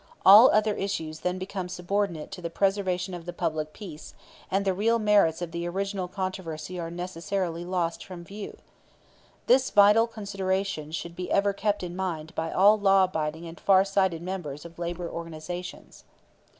All 0.25 0.49
other 0.49 0.73
issues 0.73 1.19
then 1.19 1.37
become 1.37 1.69
subordinate 1.69 2.31
to 2.31 2.41
the 2.41 2.49
preservation 2.49 3.13
of 3.13 3.27
the 3.27 3.31
public 3.33 3.71
peace, 3.71 4.15
and 4.49 4.65
the 4.65 4.73
real 4.73 4.97
merits 4.97 5.43
of 5.43 5.51
the 5.51 5.67
original 5.67 6.07
controversy 6.07 6.79
are 6.79 6.89
necessarily 6.89 7.63
lost 7.63 8.03
from 8.03 8.23
view. 8.23 8.57
This 9.45 9.69
vital 9.69 10.07
consideration 10.07 10.91
should 10.91 11.15
be 11.15 11.31
ever 11.31 11.53
kept 11.53 11.83
in 11.83 11.95
mind 11.95 12.33
by 12.33 12.51
all 12.51 12.79
law 12.79 13.03
abiding 13.03 13.45
and 13.47 13.59
far 13.59 13.85
sighted 13.85 14.23
members 14.23 14.65
of 14.65 14.79
labor 14.79 15.07
organizations. 15.07 16.03